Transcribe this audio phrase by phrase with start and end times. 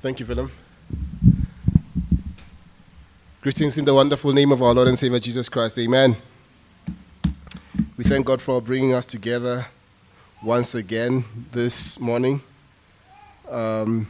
[0.00, 0.50] Thank you, Willem.
[3.42, 5.78] Greetings in the wonderful name of our Lord and Savior Jesus Christ.
[5.78, 6.16] Amen.
[7.98, 9.66] We thank God for bringing us together
[10.42, 12.40] once again this morning.
[13.50, 14.08] Um,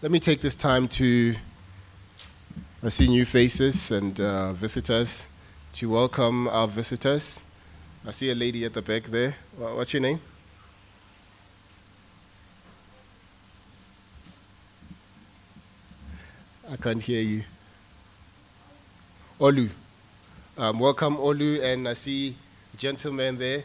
[0.00, 1.34] let me take this time to
[2.80, 5.26] I see new faces and uh, visitors
[5.72, 7.42] to welcome our visitors.
[8.06, 9.34] I see a lady at the back there.
[9.58, 10.20] What's your name?
[16.74, 17.44] I can't hear you.
[19.38, 19.70] Olu.
[20.58, 22.34] Um, welcome, Olu, and I see
[22.76, 23.62] gentleman there.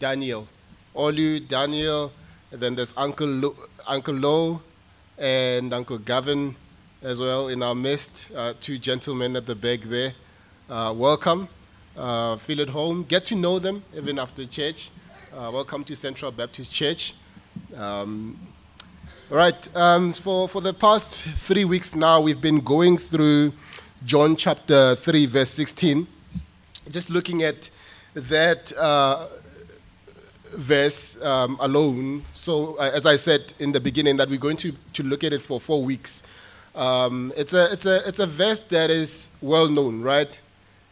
[0.00, 0.48] Daniel.
[0.96, 2.10] Olu, Daniel,
[2.50, 4.62] and then there's Uncle Lo, Uncle Lo
[5.16, 6.56] and Uncle Gavin
[7.02, 8.32] as well in our midst.
[8.34, 10.14] Uh, two gentlemen at the back there.
[10.68, 11.46] Uh, welcome.
[11.96, 13.04] Uh, feel at home.
[13.04, 14.90] Get to know them even after church.
[15.32, 17.14] Uh, welcome to Central Baptist Church.
[17.76, 18.51] Um,
[19.38, 23.54] right, um, for, for the past three weeks now, we've been going through
[24.04, 26.06] John chapter 3, verse 16.
[26.90, 27.70] Just looking at
[28.12, 29.28] that uh,
[30.52, 32.22] verse um, alone.
[32.34, 35.32] So, uh, as I said in the beginning, that we're going to, to look at
[35.32, 36.24] it for four weeks.
[36.74, 40.38] Um, it's, a, it's, a, it's a verse that is well known, right?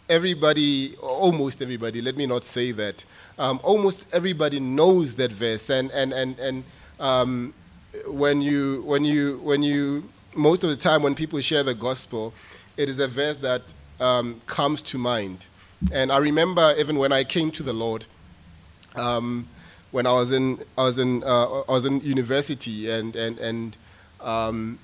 [0.08, 3.04] Everybody, almost everybody, let me not say that,
[3.38, 5.68] um, almost everybody knows that verse.
[5.68, 6.64] And, and, and, and
[6.98, 7.52] um,
[8.06, 12.32] when you when you when you most of the time when people share the gospel,
[12.76, 13.62] it is a verse that
[14.00, 15.46] um, comes to mind.
[15.92, 18.04] And I remember even when I came to the Lord,
[18.96, 19.48] um,
[19.90, 23.76] when I was in I was in uh, I was in university and and and
[24.20, 24.78] um,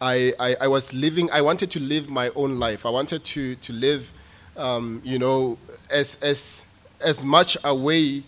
[0.00, 1.28] I, I, I was living.
[1.32, 2.86] I wanted to live my own life.
[2.86, 4.12] I wanted to to live,
[4.56, 5.58] um, you know,
[5.90, 6.64] as as
[7.00, 8.22] as much away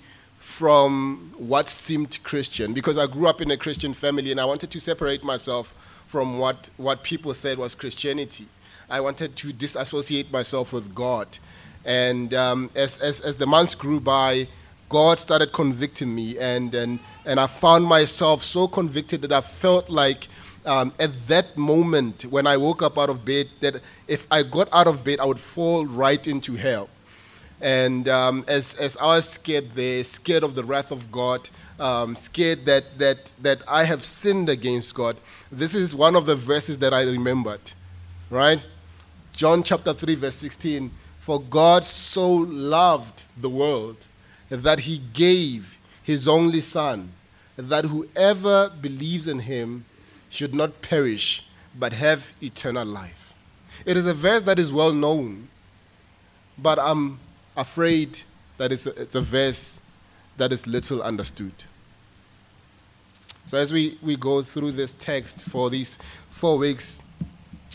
[0.50, 4.70] from what seemed Christian because I grew up in a Christian family and I wanted
[4.72, 8.46] to separate myself from what, what people said was Christianity.
[8.90, 11.28] I wanted to disassociate myself with God.
[11.84, 14.48] And um, as, as, as the months grew by,
[14.88, 19.88] God started convicting me, and, and, and I found myself so convicted that I felt
[19.88, 20.26] like
[20.66, 24.68] um, at that moment when I woke up out of bed, that if I got
[24.72, 26.90] out of bed, I would fall right into hell.
[27.60, 31.48] And um, as, as I was scared there, scared of the wrath of God,
[31.78, 35.16] um, scared that, that, that I have sinned against God,
[35.52, 37.60] this is one of the verses that I remembered,
[38.30, 38.62] right?
[39.32, 40.90] John chapter 3, verse 16.
[41.18, 44.06] For God so loved the world
[44.48, 47.12] that he gave his only Son,
[47.56, 49.84] that whoever believes in him
[50.28, 51.46] should not perish,
[51.78, 53.34] but have eternal life.
[53.84, 55.48] It is a verse that is well known,
[56.58, 57.18] but I'm
[57.60, 58.20] afraid
[58.58, 59.80] that it's a, it's a verse
[60.36, 61.52] that is little understood.
[63.46, 65.98] So, as we, we go through this text for these
[66.30, 67.02] four weeks,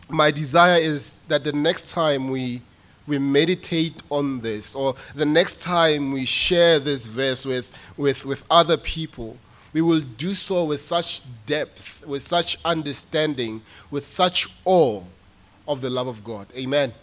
[0.09, 2.61] my desire is that the next time we,
[3.07, 8.45] we meditate on this, or the next time we share this verse with, with, with
[8.49, 9.37] other people,
[9.73, 15.03] we will do so with such depth, with such understanding, with such awe
[15.67, 16.47] of the love of God.
[16.55, 16.93] Amen.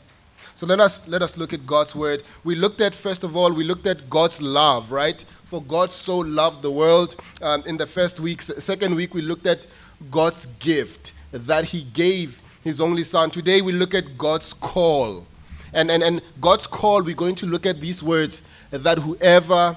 [0.55, 2.23] So let us let us look at God's word.
[2.45, 5.25] We looked at first of all, we looked at God's love, right?
[5.45, 7.17] For God so loved the world.
[7.41, 9.67] Um, in the first week, second week, we looked at
[10.11, 13.31] God's gift that He gave His only Son.
[13.31, 15.27] Today we look at God's call,
[15.73, 17.03] and and and God's call.
[17.03, 19.77] We're going to look at these words that whoever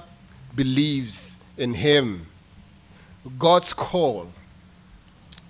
[0.54, 2.26] believes in Him.
[3.38, 4.30] God's call,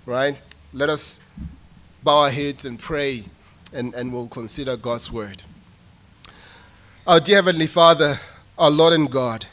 [0.05, 0.35] right?
[0.73, 1.21] Let us
[2.03, 3.23] bow our heads and pray
[3.73, 5.43] and, and we'll consider God's word.
[7.05, 8.19] Our dear Heavenly Father,
[8.57, 9.45] our Lord and God,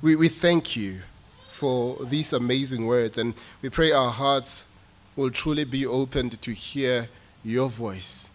[0.00, 1.00] we, we thank you
[1.46, 4.68] for these amazing words, and we pray our hearts
[5.16, 7.08] will truly be opened to hear
[7.44, 8.30] your voice.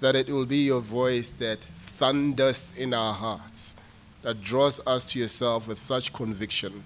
[0.00, 3.76] That it will be your voice that thunders in our hearts,
[4.22, 6.84] that draws us to yourself with such conviction,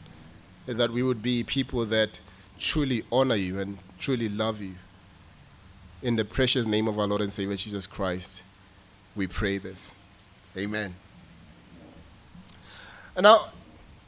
[0.66, 2.20] and that we would be people that
[2.58, 4.74] truly honor you and truly love you.
[6.02, 8.42] In the precious name of our Lord and Savior Jesus Christ,
[9.14, 9.94] we pray this.
[10.56, 10.94] Amen.
[13.20, 13.48] Now,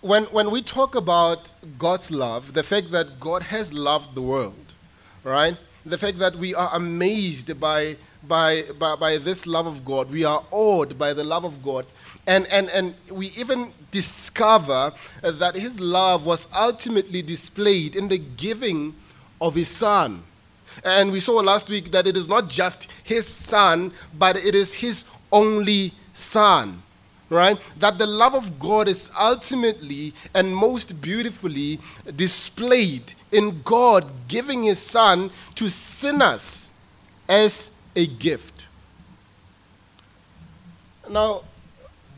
[0.01, 4.73] when, when we talk about God's love, the fact that God has loved the world,
[5.23, 5.55] right?
[5.85, 7.97] The fact that we are amazed by,
[8.27, 11.85] by, by, by this love of God, we are awed by the love of God,
[12.27, 18.95] and, and, and we even discover that His love was ultimately displayed in the giving
[19.43, 20.23] of His Son.
[20.85, 24.75] And we saw last week that it is not just his son, but it is
[24.75, 26.83] his only son.
[27.33, 27.59] right?
[27.79, 31.81] That the love of God is ultimately and most beautifully
[32.15, 36.73] displayed in God giving His Son to sinners
[37.29, 38.69] as a gift.
[41.11, 41.43] Now,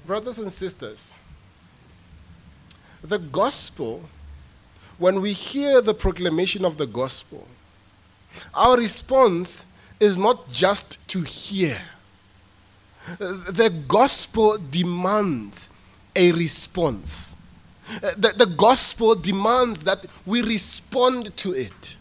[0.07, 1.17] brothers and sisters,
[3.03, 4.03] the gospel,
[4.99, 7.47] when we hear the proclamation of the gospel,
[8.53, 9.67] our response
[10.01, 11.79] is not just to hear
[13.19, 15.71] the gospel demands
[16.17, 17.37] a response.
[18.01, 21.99] The, the gospel demands that we respond to it.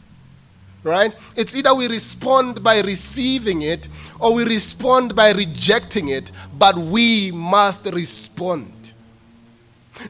[0.83, 1.15] Right?
[1.35, 3.87] It's either we respond by receiving it
[4.19, 8.93] or we respond by rejecting it, but we must respond.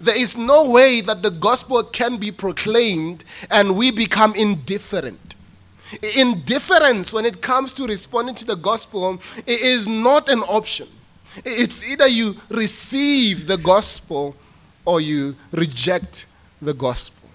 [0.02, 5.36] There is no way that the gospel can be proclaimed and we become indifferent.
[6.16, 10.88] Indifference when it comes to responding to the gospel is not an option.
[11.46, 14.36] It's either you receive the gospel
[14.86, 16.28] or you reject
[16.62, 17.30] the gospel.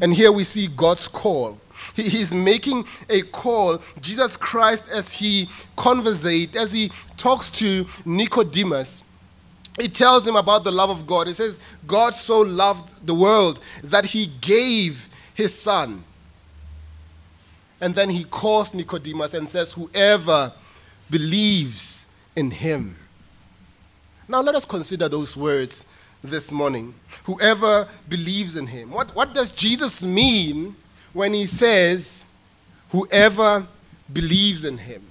[0.00, 1.58] And here we see God's call.
[1.94, 3.80] He's making a call.
[4.00, 9.02] Jesus Christ, as he conversates, as he talks to Nicodemus,
[9.78, 11.26] he tells him about the love of God.
[11.26, 16.02] He says, God so loved the world that he gave his son
[17.80, 20.52] and then he calls Nicodemus and says, Whoever
[21.10, 22.96] believes in him.
[24.28, 25.86] Now let us consider those words
[26.22, 26.94] this morning.
[27.24, 28.90] Whoever believes in him.
[28.90, 30.74] What, what does Jesus mean
[31.12, 32.26] when he says,
[32.90, 33.66] Whoever
[34.12, 35.02] believes in him?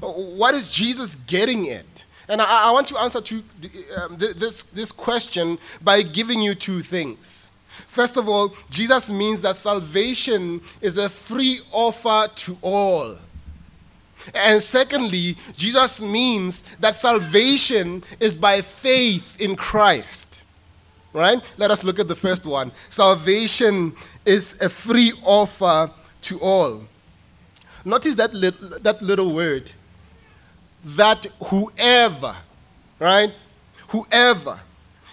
[0.00, 2.04] What is Jesus getting at?
[2.28, 3.42] And I, I want to answer to,
[4.00, 7.50] um, this, this question by giving you two things.
[7.90, 13.16] First of all, Jesus means that salvation is a free offer to all.
[14.32, 20.44] And secondly, Jesus means that salvation is by faith in Christ.
[21.12, 21.42] Right?
[21.56, 22.70] Let us look at the first one.
[22.90, 23.92] Salvation
[24.24, 25.90] is a free offer
[26.20, 26.84] to all.
[27.84, 28.52] Notice that, li-
[28.82, 29.72] that little word.
[30.84, 32.36] That whoever,
[33.00, 33.34] right?
[33.88, 34.60] Whoever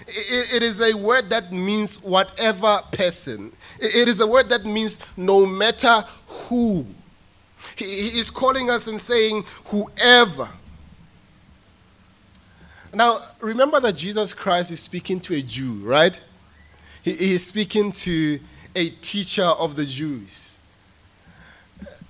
[0.06, 3.52] it is a word that means whatever person.
[3.80, 6.86] It is a word that means no matter who.
[7.76, 10.50] He is calling us and saying, whoever.
[12.94, 16.20] Now, remember that Jesus Christ is speaking to a Jew, right?
[17.04, 18.40] He is speaking to
[18.76, 20.60] a teacher of the Jews.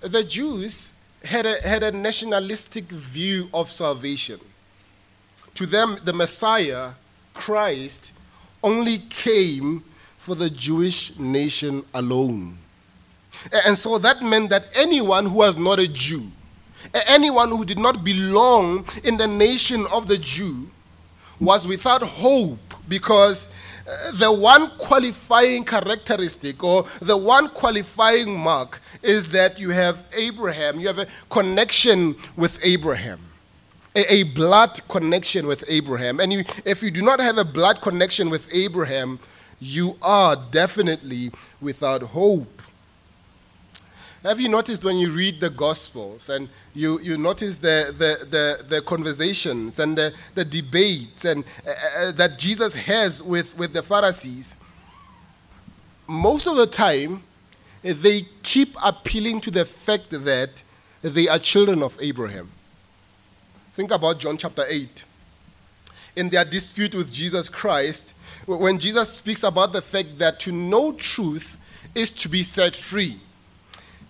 [0.02, 4.40] The Jews had a, had a nationalistic view of salvation.
[5.56, 6.92] To them, the Messiah
[7.38, 8.14] Christ
[8.64, 9.84] only came
[10.18, 12.58] for the Jewish nation alone.
[13.66, 16.24] And so that meant that anyone who was not a Jew,
[17.08, 20.70] anyone who did not belong in the nation of the Jew,
[21.40, 23.50] was without hope because
[23.88, 30.80] uh, the one qualifying characteristic or the one qualifying mark is that you have Abraham,
[30.80, 33.27] you have a connection with Abraham
[33.98, 36.20] a, a blood connection with Abraham.
[36.20, 39.20] And you, if you do not have a blood connection with Abraham,
[39.60, 42.62] you are definitely without hope.
[44.24, 48.64] Have you noticed when you read the Gospels and you, you notice the, the, the,
[48.68, 53.82] the conversations and the, the debates and, uh, uh, that Jesus has with, with the
[53.82, 54.58] Pharisees?
[56.08, 57.24] Most of the time,
[57.82, 60.62] they keep appealing to the fact that
[61.02, 62.52] they are children of Abraham.
[63.78, 65.06] Think about John chapter 8.
[66.16, 68.16] In their dispute with Jesus Christ,
[68.48, 71.60] when Jesus speaks about the fact that to know truth
[71.94, 73.22] is to be set free.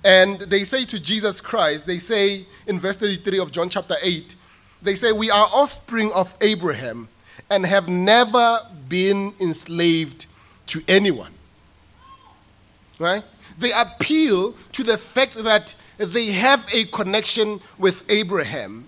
[0.06, 4.38] And they say to Jesus Christ, they say in verse 33 of John chapter 8,
[4.84, 7.10] they say, We are offspring of Abraham
[7.50, 10.28] and have never been enslaved
[10.68, 11.34] to anyone.
[13.00, 13.24] Right?
[13.60, 18.88] They appeal to the fact that they have a connection with Abraham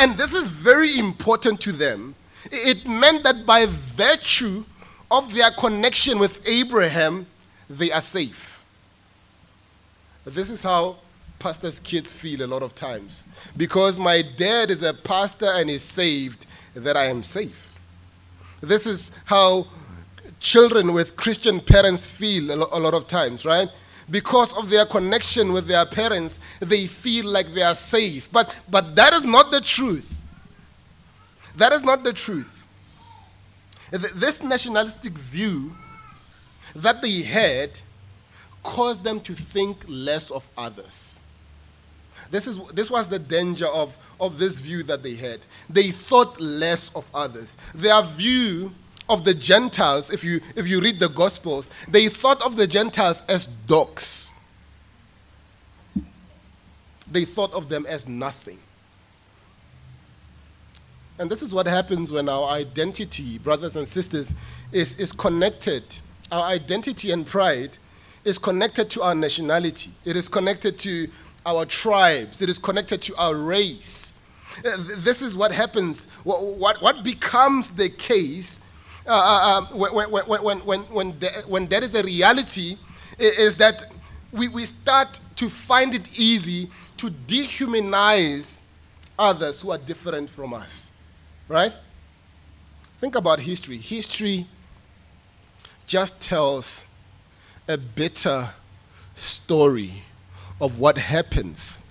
[0.00, 2.14] and this is very important to them.
[2.50, 4.64] It meant that by virtue
[5.10, 7.26] of their connection with Abraham,
[7.68, 8.64] they are safe.
[10.24, 10.96] This is how
[11.38, 13.24] pastors' kids feel a lot of times.
[13.56, 17.74] Because my dad is a pastor and is saved, that I am safe.
[18.60, 19.66] This is how
[20.40, 23.68] children with Christian parents feel a lot of times, right?
[24.10, 28.30] Because of their connection with their parents, they feel like they are safe.
[28.32, 30.14] But, but that is not the truth.
[31.56, 32.64] That is not the truth.
[33.90, 35.72] This nationalistic view
[36.76, 37.80] that they had
[38.62, 41.20] caused them to think less of others.
[42.30, 45.40] This, is, this was the danger of, of this view that they had.
[45.70, 47.56] They thought less of others.
[47.74, 48.72] Their view
[49.08, 53.22] of the Gentiles, if you, if you read the Gospels, they thought of the Gentiles
[53.28, 54.32] as dogs.
[57.10, 58.58] They thought of them as nothing.
[61.18, 64.34] And this is what happens when our identity, brothers and sisters,
[64.72, 65.82] is, is connected.
[66.30, 67.78] Our identity and pride
[68.24, 71.08] is connected to our nationality, it is connected to
[71.46, 74.14] our tribes, it is connected to our race.
[74.58, 78.60] Uh, this is what happens, what, what, what becomes the case
[79.08, 82.76] uh, uh, when, when, when, when, when, the, when that is a reality
[83.18, 83.86] is that
[84.32, 88.60] we, we start to find it easy to dehumanize
[89.18, 90.92] others who are different from us.
[91.48, 91.74] Right?
[92.98, 93.78] Think about history.
[93.78, 94.46] History
[95.86, 96.84] just tells
[97.66, 98.50] a bitter
[99.14, 100.02] story
[100.60, 101.84] of what happens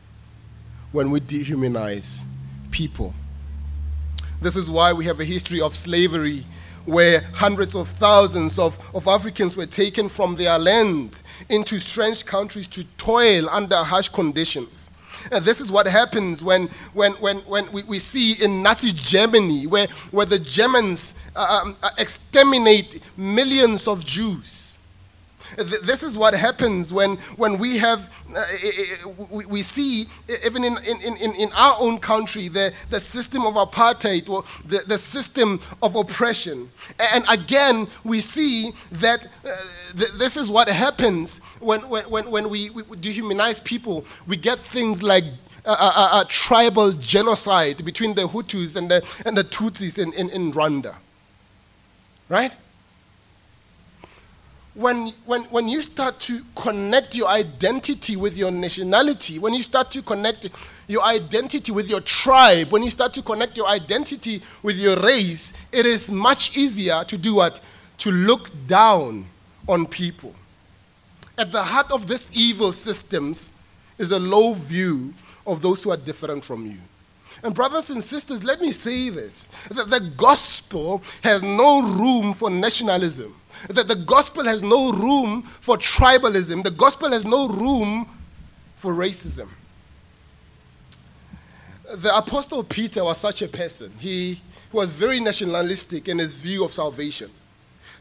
[0.92, 2.24] when we dehumanize
[2.72, 3.14] people.
[4.42, 6.46] This is why we have a history of slavery
[6.88, 12.66] where hundreds of thousands of, of Africans were taken from their lands into strange countries
[12.68, 14.90] to toil under harsh conditions.
[15.32, 19.68] And this is what happens when, when, when, when we, we see in Nazi Germany,
[19.68, 24.77] where, where the Germans uh, um, uh, exterminate millions of Jews.
[25.56, 28.44] This is what happens when, when we have, uh,
[29.30, 30.08] we, see,
[30.46, 34.84] even in, in, in, in our own country, the, the system of apartheid or the,
[34.88, 36.70] the system of oppression.
[37.14, 39.50] And again, we see that uh,
[39.98, 44.06] th- this is what happens when, when, when we, we dehumanize people.
[44.28, 45.24] We get things like
[45.66, 50.30] a, a, a, tribal genocide between the Hutus and the, and the Tutsis in, in,
[50.30, 50.96] in Rwanda.
[52.30, 52.56] Right?
[54.78, 59.90] When, when, when you start to connect your identity with your nationality, when you start
[59.90, 60.52] to connect
[60.88, 65.54] your identity with your tribe, when you start to connect your identity with your race,
[65.72, 67.60] it is much easier to do what?
[68.00, 69.26] To look down
[69.68, 70.36] on people.
[71.40, 73.52] At the heart of this evil systems
[73.98, 75.12] is a low view
[75.48, 76.78] of those who are different from you.
[77.44, 82.50] And, brothers and sisters, let me say this that the gospel has no room for
[82.50, 83.36] nationalism.
[83.70, 86.64] That the gospel has no room for tribalism.
[86.64, 88.08] The gospel has no room
[88.76, 89.50] for racism.
[91.96, 93.92] The Apostle Peter was such a person.
[94.00, 94.42] He
[94.72, 97.32] was very nationalistic in his view of salvation.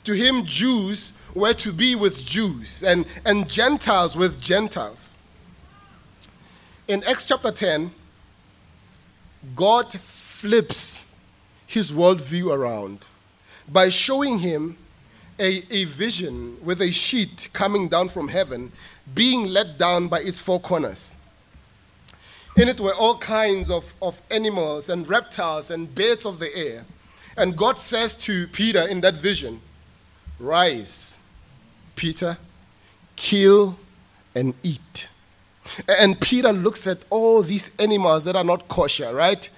[0.05, 5.17] To him, Jews were to be with Jews and, and Gentiles with Gentiles.
[6.89, 7.91] In Acts chapter 10,
[9.55, 11.07] God flips
[11.67, 13.09] his worldview around
[13.69, 14.77] by showing him
[15.39, 18.73] a, a vision with a sheet coming down from heaven,
[19.15, 21.15] being let down by its four corners.
[22.57, 26.85] In it were all kinds of, of animals and reptiles and birds of the air.
[27.37, 29.61] And God says to Peter in that vision,
[30.39, 31.19] Rise,
[31.95, 32.39] Peter,
[33.15, 33.77] kill
[34.35, 35.09] and eat.
[36.01, 39.49] And Peter looks at all these animals that are not kosher, right?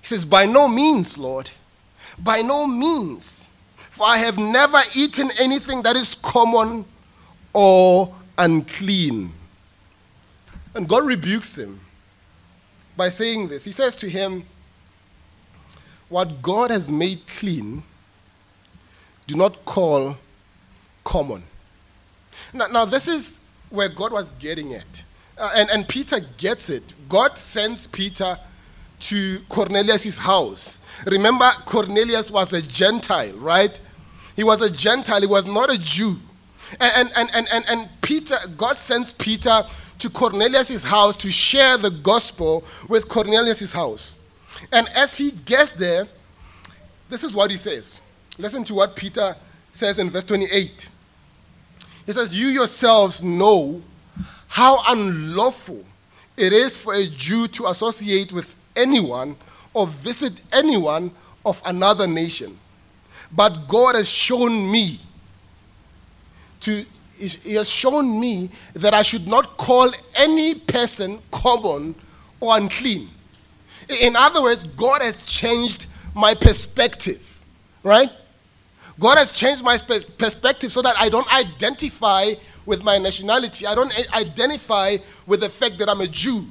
[0.00, 1.50] He says, By no means, Lord.
[2.18, 3.48] By no means.
[3.76, 6.84] For I have never eaten anything that is common
[7.52, 9.32] or unclean.
[10.74, 11.80] And God rebukes him
[12.96, 13.64] by saying this.
[13.64, 14.44] He says to him,
[16.08, 17.82] What God has made clean,
[19.26, 20.16] do not call
[21.04, 21.42] common.
[22.54, 23.38] Now, now this is
[23.70, 25.04] where God was getting at.
[25.38, 26.94] Uh, and, and Peter gets it.
[27.08, 28.38] God sends Peter
[29.00, 30.80] to Cornelius' house.
[31.06, 33.80] Remember, Cornelius was a Gentile, right?
[34.36, 36.16] He was a Gentile, he was not a Jew.
[36.80, 39.62] And, and, and, and, and Peter, God sends Peter
[39.98, 44.16] to Cornelius' house to share the gospel with Cornelius' house.
[44.72, 46.06] And as he gets there,
[47.08, 48.00] this is what he says.
[48.38, 49.36] Listen to what Peter
[49.72, 50.88] says in verse 28.
[52.06, 53.82] He says, You yourselves know
[54.52, 55.82] how unlawful
[56.36, 59.34] it is for a Jew to associate with anyone
[59.72, 61.10] or visit anyone
[61.46, 62.58] of another nation.
[63.34, 64.98] But God has shown me
[66.60, 66.84] to
[67.16, 71.94] he has shown me that I should not call any person common
[72.38, 73.08] or unclean.
[74.02, 77.40] In other words, God has changed my perspective,
[77.82, 78.10] right?
[79.00, 82.34] God has changed my perspective so that I don't identify
[82.66, 83.66] with my nationality.
[83.66, 86.46] I don't identify with the fact that I'm a Jew.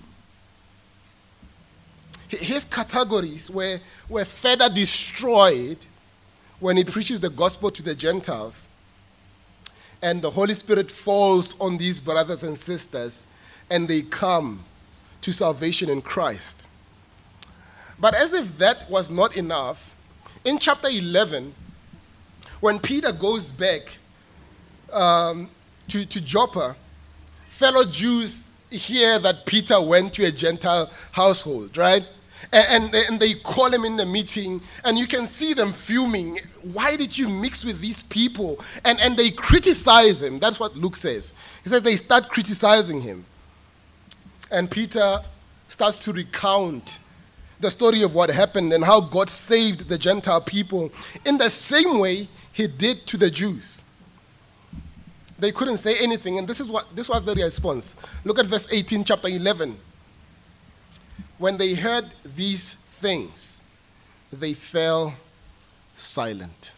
[2.28, 5.86] His categories were, were further destroyed
[6.60, 8.70] when he preaches the gospel to the Gentiles.
[10.02, 13.28] And the Holy Spirit falls on these brothers and sisters,
[13.70, 14.64] and they come
[15.22, 16.70] to salvation in Christ.
[18.00, 19.96] But as if that was not enough,
[20.44, 21.54] in chapter 11,
[22.62, 23.98] when Peter goes back
[24.92, 25.50] um,
[25.90, 26.76] to, to Joppa,
[27.48, 32.08] fellow Jews hear that Peter went to a Gentile household, right?
[32.52, 36.40] And, and, they call him in the meeting, and you can see them fuming.
[36.64, 38.60] Why did you mix with these people?
[38.84, 40.40] And, and they criticize him.
[40.40, 41.36] That's what Luke says.
[41.64, 43.26] He says they start criticizing him.
[44.50, 45.20] And Peter
[45.68, 47.00] starts to recount
[47.60, 50.92] the story of what happened and how God saved the Gentile people
[51.26, 53.84] in the same way he did to the Jews.
[55.42, 57.96] They couldn't say anything, and this is what this was the response.
[58.24, 59.76] Look at verse 18, chapter 11.
[61.40, 63.66] When they heard these things,
[64.32, 65.16] they fell
[65.96, 66.76] silent.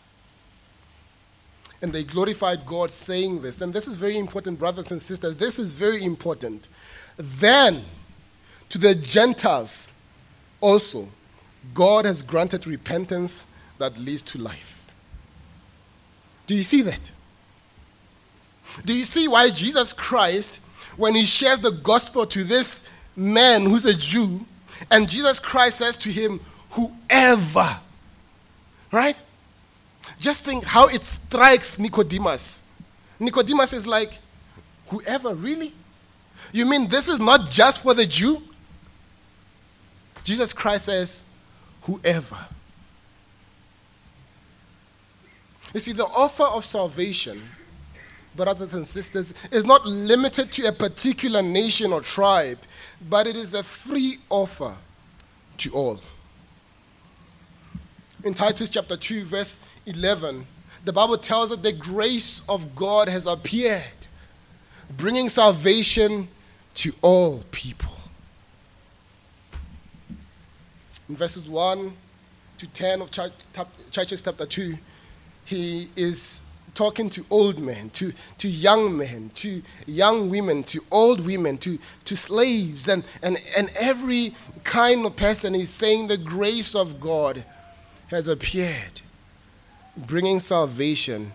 [1.81, 3.61] And they glorified God saying this.
[3.61, 5.35] And this is very important, brothers and sisters.
[5.35, 6.69] This is very important.
[7.17, 7.83] Then,
[8.69, 9.91] to the Gentiles
[10.61, 11.09] also,
[11.73, 14.89] God has granted repentance that leads to life.
[16.47, 17.11] Do you see that?
[18.85, 20.61] Do you see why Jesus Christ,
[20.97, 24.45] when he shares the gospel to this man who's a Jew,
[24.91, 26.39] and Jesus Christ says to him,
[26.71, 27.79] Whoever,
[28.91, 29.19] right?
[30.19, 32.63] Just think how it strikes Nicodemus.
[33.19, 34.17] Nicodemus is like,
[34.87, 35.73] Whoever, really?
[36.51, 38.41] You mean this is not just for the Jew?
[40.23, 41.23] Jesus Christ says,
[41.83, 42.37] Whoever.
[45.73, 47.41] You see, the offer of salvation
[48.35, 52.59] brothers and sisters, is not limited to a particular nation or tribe,
[53.09, 54.75] but it is a free offer
[55.57, 55.99] to all.
[58.23, 60.47] In Titus chapter 2, verse 11,
[60.85, 64.07] the Bible tells us the grace of God has appeared,
[64.97, 66.27] bringing salvation
[66.75, 67.91] to all people.
[71.09, 71.93] In verses 1
[72.57, 73.11] to 10 of
[73.91, 74.77] Titus chapter 2,
[75.45, 81.25] he is talking to old men, to, to young men, to young women, to old
[81.25, 85.55] women, to, to slaves, and, and, and every kind of person.
[85.55, 87.43] is saying the grace of God
[88.07, 89.01] has appeared,
[89.95, 91.31] bringing salvation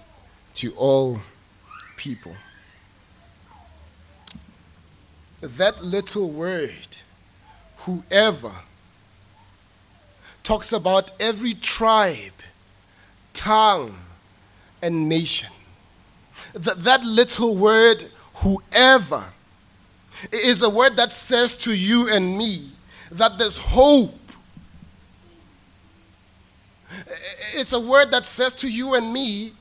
[0.55, 1.21] to all
[1.97, 2.35] people.
[5.41, 6.97] That little word,
[7.79, 8.53] whoever,
[10.43, 12.33] talks about every tribe,
[13.35, 13.97] tongue,
[14.83, 15.51] and nation.
[16.55, 19.25] That, that little word, whoever,
[20.33, 22.71] is a word that says to you and me
[23.13, 24.15] that there's hope.
[27.55, 29.53] It's a word that says to you and me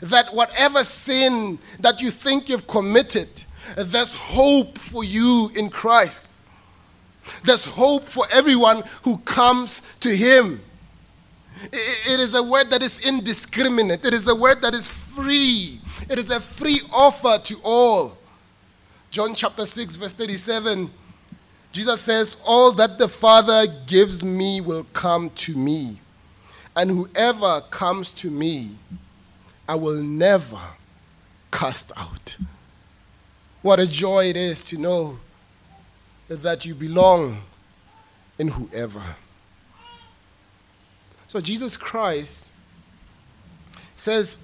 [0.00, 3.28] that whatever sin that you think you've committed,
[3.76, 6.30] there's hope for you in Christ.
[7.44, 10.60] There's hope for everyone who comes to Him.
[11.64, 14.04] It is a word that is indiscriminate.
[14.04, 15.80] It is a word that is free.
[16.08, 18.18] It is a free offer to all.
[19.10, 20.90] John chapter 6, verse 37,
[21.70, 26.00] Jesus says, All that the Father gives me will come to me.
[26.74, 28.70] And whoever comes to me,
[29.68, 30.60] I will never
[31.50, 32.36] cast out.
[33.60, 35.18] What a joy it is to know
[36.28, 37.42] that you belong
[38.38, 39.02] in whoever.
[41.32, 42.50] So Jesus Christ
[43.96, 44.40] says,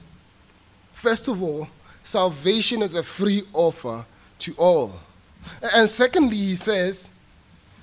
[0.94, 1.68] first of all,
[2.02, 4.06] salvation is a free offer
[4.38, 4.98] to all.
[5.74, 7.10] And secondly, he says,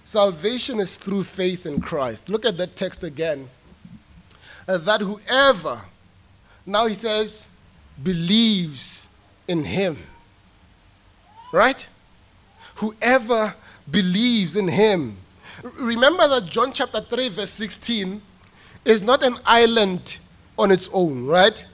[0.06, 2.30] salvation is through faith in Christ.
[2.30, 3.48] Look at that text again.
[4.68, 5.82] Uh, that whoever,
[6.66, 7.48] now he says,
[8.02, 9.10] believes
[9.48, 9.98] in him.
[11.54, 11.88] Right?
[12.78, 13.54] Whoever
[13.92, 15.18] believes in him.
[15.80, 18.20] Remember that John chapter 3, verse 16
[18.86, 20.20] is not an island
[20.58, 21.66] on its own, right?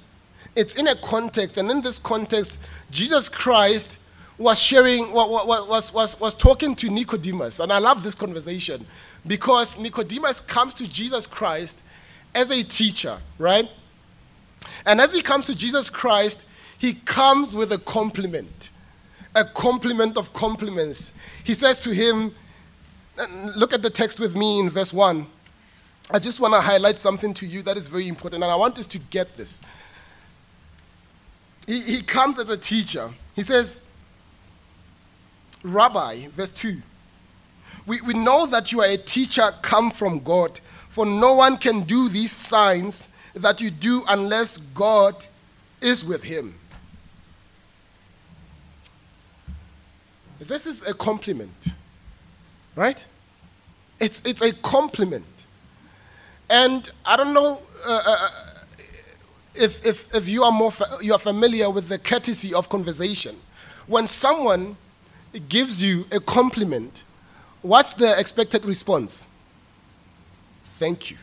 [0.55, 3.99] It's in a context, and in this context, Jesus Christ
[4.37, 7.59] was sharing, was, was, was talking to Nicodemus.
[7.59, 8.85] And I love this conversation
[9.27, 11.77] because Nicodemus comes to Jesus Christ
[12.33, 13.69] as a teacher, right?
[14.85, 16.45] And as he comes to Jesus Christ,
[16.79, 18.71] he comes with a compliment,
[19.35, 21.13] a compliment of compliments.
[21.43, 22.33] He says to him,
[23.55, 25.27] look at the text with me in verse 1.
[26.09, 28.79] I just want to highlight something to you that is very important, and I want
[28.79, 29.61] us to get this.
[31.67, 33.09] He, he comes as a teacher.
[33.35, 33.81] He says,
[35.63, 36.81] Rabbi, verse 2,
[37.85, 40.59] we, we know that you are a teacher come from God,
[40.89, 45.25] for no one can do these signs that you do unless God
[45.81, 46.55] is with him.
[50.39, 51.69] This is a compliment.
[52.75, 53.05] Right?
[53.99, 55.45] It's, it's a compliment.
[56.51, 58.27] And I don't know uh, uh,
[59.55, 63.37] if, if, if you are more fa- you are familiar with the courtesy of conversation.
[63.87, 64.75] When someone
[65.47, 67.05] gives you a compliment,
[67.61, 69.29] what's the expected response?
[70.65, 71.17] Thank you.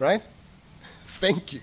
[0.00, 0.22] Right?
[1.04, 1.60] Thank you.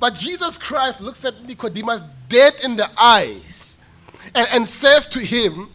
[0.00, 3.76] But Jesus Christ looks at Nicodemus dead in the eyes
[4.34, 5.68] and, and says to him,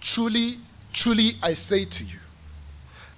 [0.00, 0.58] Truly,
[0.94, 2.18] truly, I say to you,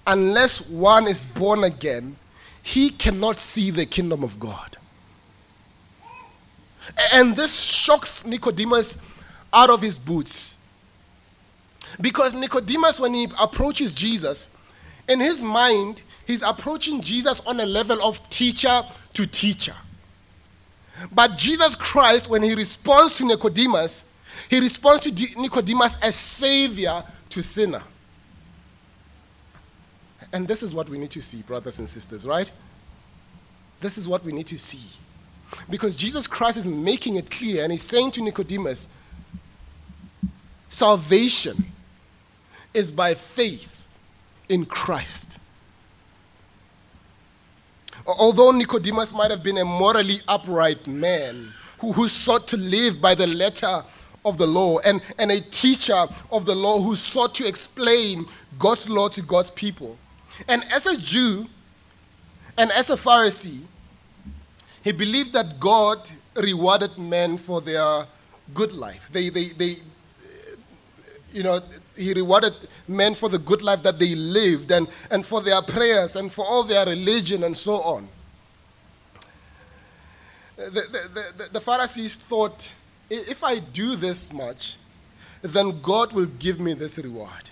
[0.08, 2.16] unless one is born again,
[2.62, 4.76] he cannot see the kingdom of God.
[7.12, 8.98] And this shocks Nicodemus
[9.52, 10.58] out of his boots.
[12.00, 14.48] Because Nicodemus, when he approaches Jesus,
[15.08, 18.82] in his mind, he's approaching Jesus on a level of teacher
[19.14, 19.74] to teacher.
[21.12, 24.06] But Jesus Christ, when he responds to Nicodemus,
[24.50, 27.82] he responds to Nicodemus as savior to sinner.
[30.32, 32.50] And this is what we need to see, brothers and sisters, right?
[33.80, 34.98] This is what we need to see.
[35.70, 38.88] Because Jesus Christ is making it clear and he's saying to Nicodemus,
[40.68, 41.64] salvation
[42.74, 43.90] is by faith
[44.48, 45.38] in Christ.
[48.06, 53.14] Although Nicodemus might have been a morally upright man who, who sought to live by
[53.14, 53.82] the letter
[54.24, 58.26] of the law and, and a teacher of the law who sought to explain
[58.58, 59.96] God's law to God's people.
[60.46, 61.48] And as a Jew
[62.56, 63.62] and as a Pharisee,
[64.82, 68.06] he believed that God rewarded men for their
[68.54, 69.10] good life.
[69.12, 69.76] They, they, they,
[71.32, 71.60] you know,
[71.96, 72.54] he rewarded
[72.86, 76.44] men for the good life that they lived and, and for their prayers and for
[76.44, 78.08] all their religion and so on.
[80.56, 82.72] The, the, the, the Pharisees thought,
[83.10, 84.76] if I do this much,
[85.42, 87.50] then God will give me this reward.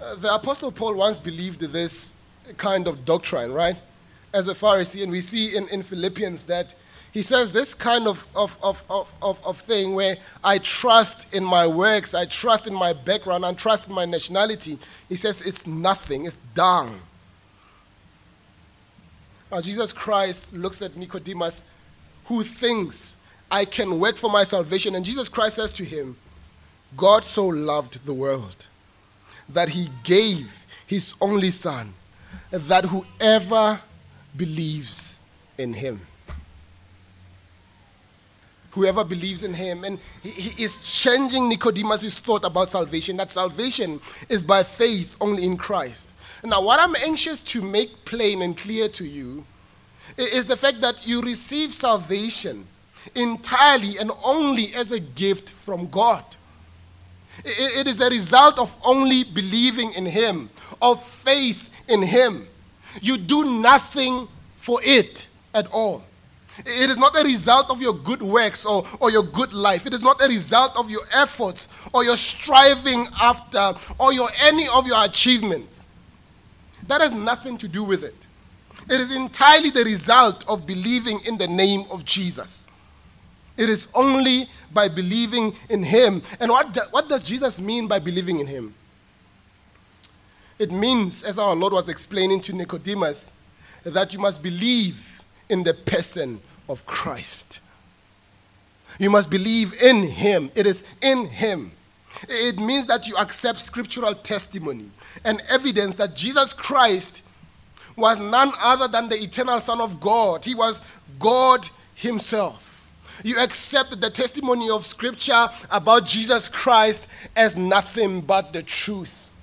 [0.00, 2.14] Uh, the Apostle Paul once believed this
[2.56, 3.76] kind of doctrine, right?
[4.32, 6.74] As a Pharisee, and we see in, in Philippians that
[7.12, 11.66] he says this kind of, of, of, of, of, thing where I trust in my
[11.66, 14.78] works, I trust in my background, I trust in my nationality.
[15.08, 17.00] He says it's nothing, it's dung.
[19.50, 21.64] Now, Jesus Christ looks at Nicodemus
[22.26, 23.16] who thinks
[23.50, 24.94] I can work for my salvation.
[24.94, 26.16] And Jesus Christ says to him,
[26.96, 28.68] God so loved the world
[29.52, 31.92] that he gave his only Son,
[32.50, 33.80] that whoever
[34.36, 35.20] believes
[35.58, 36.00] in him,
[38.70, 44.00] whoever believes in him, and he, he is changing Nicodemus' thought about salvation, that salvation
[44.28, 46.10] is by faith only in Christ.
[46.44, 49.44] Now, what I'm anxious to make plain and clear to you
[50.16, 52.66] is the fact that you receive salvation
[53.14, 56.24] entirely and only as a gift from God.
[57.44, 60.50] It is a result of only believing in Him,
[60.80, 62.46] of faith in Him.
[63.00, 66.04] You do nothing for it at all.
[66.58, 69.86] It is not a result of your good works or, or your good life.
[69.86, 74.68] It is not a result of your efforts or your striving after or your any
[74.68, 75.86] of your achievements.
[76.86, 78.26] That has nothing to do with it.
[78.88, 82.66] It is entirely the result of believing in the name of Jesus.
[83.60, 86.22] It is only by believing in Him.
[86.40, 88.74] And what, do, what does Jesus mean by believing in Him?
[90.58, 93.30] It means, as our Lord was explaining to Nicodemus,
[93.84, 97.60] that you must believe in the person of Christ.
[98.98, 100.50] You must believe in Him.
[100.54, 101.72] It is in Him.
[102.30, 104.90] It means that you accept scriptural testimony
[105.26, 107.22] and evidence that Jesus Christ
[107.94, 110.46] was none other than the eternal Son of God.
[110.46, 110.80] He was
[111.18, 112.69] God Himself.
[113.24, 117.06] You accept the testimony of Scripture about Jesus Christ
[117.36, 119.34] as nothing but the truth.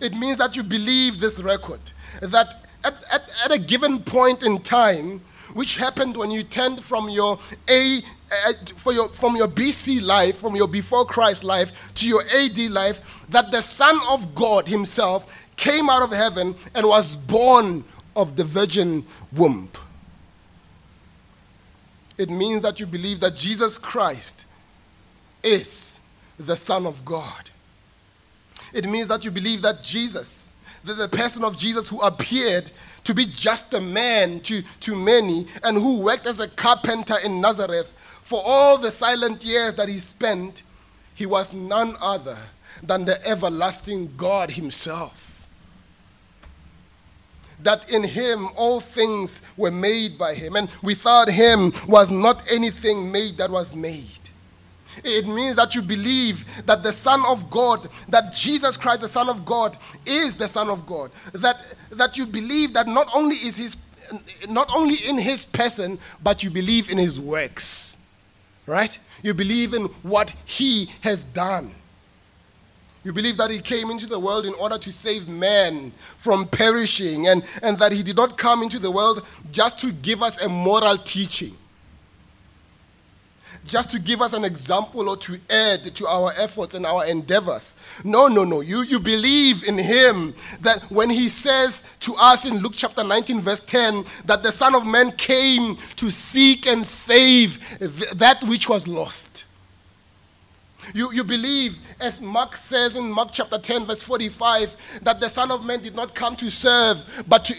[0.00, 1.80] It means that you believe this record,
[2.20, 5.20] that at, at, at a given point in time,
[5.54, 10.38] which happened when you turned from your A uh, for your, from your BC life,
[10.38, 15.48] from your before Christ life to your AD life, that the Son of God Himself
[15.56, 19.68] came out of heaven and was born of the virgin womb.
[22.20, 24.44] It means that you believe that Jesus Christ
[25.42, 26.00] is
[26.38, 27.50] the Son of God.
[28.74, 30.52] It means that you believe that Jesus,
[30.84, 32.72] that the person of Jesus who appeared
[33.04, 37.40] to be just a man to, to many and who worked as a carpenter in
[37.40, 40.62] Nazareth for all the silent years that he spent,
[41.14, 42.36] he was none other
[42.82, 45.29] than the everlasting God himself
[47.62, 53.10] that in him all things were made by him, and without him was not anything
[53.10, 54.06] made that was made.
[55.04, 59.28] It means that you believe that the Son of God, that Jesus Christ, the Son
[59.28, 61.10] of God, is the Son of God.
[61.32, 63.76] That, that you believe that not only is his
[64.48, 67.98] not only in his person, but you believe in his works.
[68.66, 68.98] Right?
[69.22, 71.74] You believe in what he has done.
[73.02, 77.28] You believe that he came into the world in order to save man from perishing,
[77.28, 80.48] and, and that he did not come into the world just to give us a
[80.48, 81.56] moral teaching
[83.66, 87.76] just to give us an example or to add to our efforts and our endeavors.
[88.04, 88.60] No, no, no.
[88.60, 93.40] You, you believe in Him that when He says to us in Luke chapter 19,
[93.40, 98.68] verse 10, that the Son of Man came to seek and save th- that which
[98.68, 99.44] was lost.
[100.94, 105.50] You, you believe, as Mark says in Mark chapter 10, verse 45, that the Son
[105.50, 107.54] of Man did not come to serve, but to,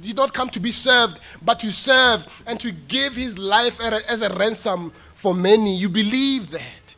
[0.00, 4.22] did not come to be served, but to serve and to give his life as
[4.22, 5.76] a ransom for many.
[5.76, 6.94] You believe that.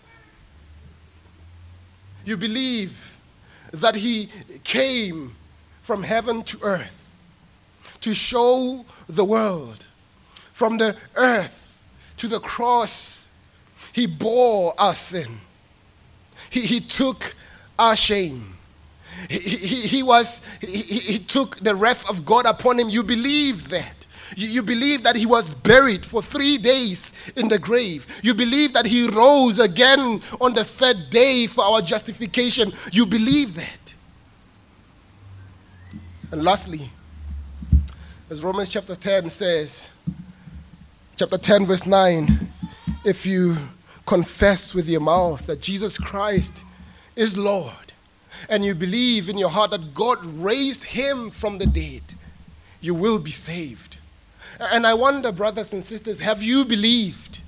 [2.24, 3.16] You believe
[3.72, 4.28] that He
[4.64, 5.34] came
[5.82, 7.14] from heaven to earth
[8.00, 9.86] to show the world
[10.52, 11.84] from the earth
[12.18, 13.30] to the cross.
[13.92, 15.40] He bore our sin,
[16.52, 17.34] He, he took
[17.78, 18.54] our shame.
[19.30, 22.90] He, he, he was, he, he took the wrath of God upon him.
[22.90, 24.06] You believe that.
[24.36, 28.06] You, you believe that he was buried for three days in the grave.
[28.22, 32.74] You believe that he rose again on the third day for our justification.
[32.92, 33.94] You believe that.
[36.32, 36.90] And lastly,
[38.28, 39.88] as Romans chapter 10 says,
[41.16, 42.52] chapter 10, verse 9,
[43.06, 43.56] if you
[44.12, 46.66] confess with your mouth that Jesus Christ
[47.16, 47.94] is Lord,
[48.50, 52.02] and you believe in your heart that God raised him from the dead,
[52.82, 53.96] you will be saved.
[54.60, 57.42] And I wonder, brothers and sisters, have you believed?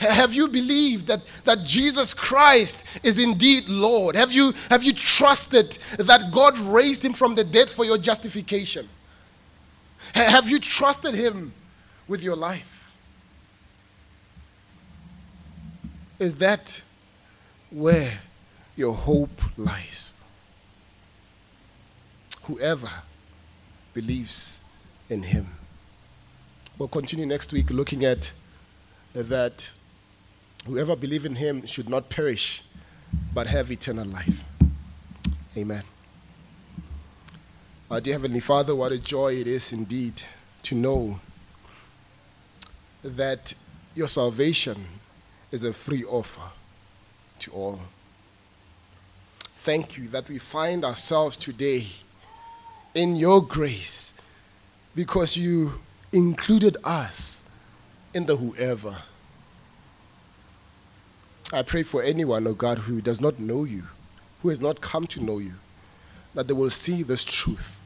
[0.00, 4.16] Have you believed that, that Jesus Christ is indeed Lord?
[4.16, 8.86] Have you, have you trusted that God raised him from the dead for your justification?
[10.12, 11.54] Have you trusted him
[12.06, 12.83] with your life?
[16.18, 16.80] Is that
[17.70, 18.20] where
[18.76, 20.14] your hope lies?
[22.42, 22.90] Whoever
[23.92, 24.62] believes
[25.08, 25.48] in him.
[26.78, 28.32] We'll continue next week looking at
[29.12, 29.70] that
[30.66, 32.62] whoever believes in him should not perish
[33.32, 34.44] but have eternal life.
[35.56, 35.82] Amen.
[37.90, 40.22] Our dear Heavenly Father, what a joy it is indeed
[40.62, 41.20] to know
[43.02, 43.54] that
[43.94, 44.84] your salvation
[45.54, 46.50] is a free offer
[47.38, 47.78] to all.
[49.58, 51.86] Thank you that we find ourselves today
[52.92, 54.14] in your grace
[54.96, 55.74] because you
[56.12, 57.42] included us
[58.12, 58.96] in the whoever.
[61.52, 63.84] I pray for anyone, oh God, who does not know you,
[64.42, 65.54] who has not come to know you,
[66.34, 67.84] that they will see this truth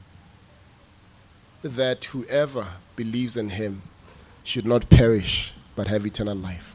[1.63, 3.83] that whoever believes in him
[4.43, 6.75] should not perish but have eternal life.